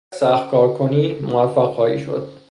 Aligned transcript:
اگر 0.11 0.19
سخت 0.19 0.49
کار 0.51 0.73
کنی 0.73 1.15
موفق 1.19 1.73
خواهی 1.73 1.99
شد. 1.99 2.31